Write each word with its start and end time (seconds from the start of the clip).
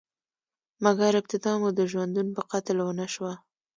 مګر، 0.83 1.11
ابتدا 1.21 1.53
مو 1.61 1.69
د 1.77 1.81
ژوندون 1.91 2.27
په 2.35 2.41
قتل 2.51 2.77
ونشوه؟ 2.83 3.33